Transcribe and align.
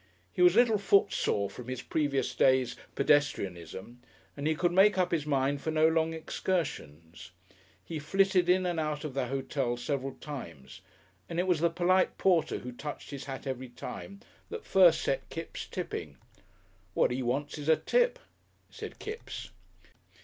He 0.33 0.41
was 0.41 0.55
a 0.55 0.59
little 0.61 0.79
footsore 0.79 1.47
from 1.47 1.67
his 1.67 1.83
previous 1.83 2.33
day's 2.33 2.75
pedestrianism, 2.95 3.97
and 4.35 4.47
he 4.47 4.55
could 4.55 4.71
make 4.71 4.97
up 4.97 5.11
his 5.11 5.27
mind 5.27 5.61
for 5.61 5.69
no 5.69 5.87
long 5.87 6.11
excursions. 6.11 7.29
He 7.83 7.99
flitted 7.99 8.49
in 8.49 8.65
and 8.65 8.79
out 8.79 9.03
of 9.03 9.13
the 9.13 9.27
hotel 9.27 9.77
several 9.77 10.13
times, 10.13 10.81
and 11.29 11.39
it 11.39 11.45
was 11.45 11.59
the 11.59 11.69
polite 11.69 12.17
porter 12.17 12.57
who 12.57 12.71
touched 12.71 13.11
his 13.11 13.25
hat 13.25 13.45
every 13.45 13.69
time 13.69 14.21
that 14.49 14.65
first 14.65 15.01
set 15.01 15.29
Kipps 15.29 15.67
tipping. 15.67 16.17
"What 16.95 17.11
'e 17.11 17.21
wants 17.21 17.59
is 17.59 17.69
a 17.69 17.75
tip," 17.77 18.17
said 18.71 18.97
Kipps. 18.97 19.51